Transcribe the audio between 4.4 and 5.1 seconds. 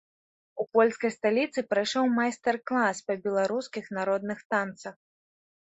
танцах.